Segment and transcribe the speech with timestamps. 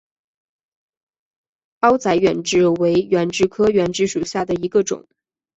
[1.81, 5.07] 凹籽远志为远志科远志属下的一个种。